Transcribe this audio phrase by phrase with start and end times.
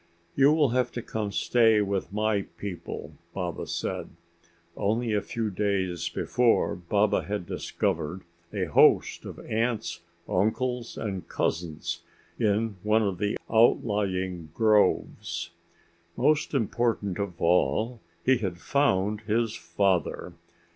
[0.35, 4.09] "You will have to come stay with my people," Baba said.
[4.75, 12.01] Only a few days before Baba had discovered a host of aunts, uncles and cousins
[12.39, 15.51] in one of the outlying groves.
[16.17, 20.33] Most important of all he had found his father.